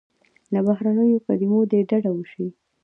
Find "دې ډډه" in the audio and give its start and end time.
1.71-2.11